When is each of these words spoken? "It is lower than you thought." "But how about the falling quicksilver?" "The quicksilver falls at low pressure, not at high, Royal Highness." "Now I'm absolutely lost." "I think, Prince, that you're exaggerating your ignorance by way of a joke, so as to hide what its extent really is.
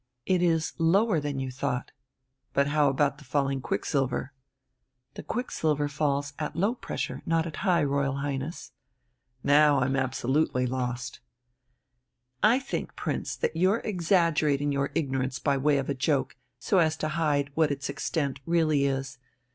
"It 0.25 0.41
is 0.41 0.73
lower 0.79 1.19
than 1.19 1.37
you 1.39 1.51
thought." 1.51 1.91
"But 2.53 2.65
how 2.69 2.89
about 2.89 3.19
the 3.19 3.23
falling 3.23 3.61
quicksilver?" 3.61 4.33
"The 5.13 5.21
quicksilver 5.21 5.87
falls 5.87 6.33
at 6.39 6.55
low 6.55 6.73
pressure, 6.73 7.21
not 7.27 7.45
at 7.45 7.57
high, 7.57 7.83
Royal 7.83 8.15
Highness." 8.15 8.71
"Now 9.43 9.79
I'm 9.79 9.95
absolutely 9.95 10.65
lost." 10.65 11.19
"I 12.41 12.57
think, 12.57 12.95
Prince, 12.95 13.35
that 13.35 13.55
you're 13.55 13.81
exaggerating 13.81 14.71
your 14.71 14.89
ignorance 14.95 15.37
by 15.37 15.55
way 15.57 15.77
of 15.77 15.87
a 15.87 15.93
joke, 15.93 16.35
so 16.57 16.79
as 16.79 16.97
to 16.97 17.09
hide 17.09 17.51
what 17.53 17.69
its 17.69 17.87
extent 17.87 18.39
really 18.47 18.85
is. 18.87 19.19